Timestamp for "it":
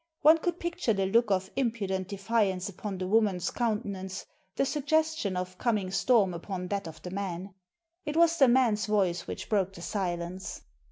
8.03-8.17